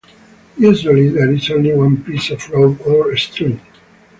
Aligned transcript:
Usually 0.57 1.09
there 1.09 1.31
is 1.31 1.47
only 1.51 1.75
one 1.75 2.03
piece 2.03 2.31
of 2.31 2.49
rope 2.49 2.87
or 2.87 3.15
string. 3.15 3.61